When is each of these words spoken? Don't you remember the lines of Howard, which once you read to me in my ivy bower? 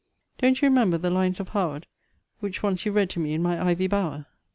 Don't 0.39 0.59
you 0.59 0.65
remember 0.67 0.97
the 0.97 1.11
lines 1.11 1.39
of 1.39 1.49
Howard, 1.49 1.85
which 2.39 2.63
once 2.63 2.87
you 2.87 2.91
read 2.91 3.07
to 3.11 3.19
me 3.19 3.35
in 3.35 3.43
my 3.43 3.63
ivy 3.63 3.85
bower? 3.85 4.25